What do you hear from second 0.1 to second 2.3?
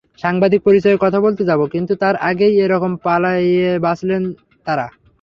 সাংবাদিক পরিচয়ে কথা বলতে যাব কিন্তু তার